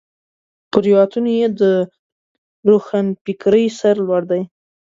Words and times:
پر 0.71 0.81
روایتونو 0.89 1.29
یې 1.39 1.47
د 1.61 1.63
روښنفکرۍ 2.69 3.65
سر 3.79 3.95
لوړ 4.07 4.23
دی. 4.31 4.41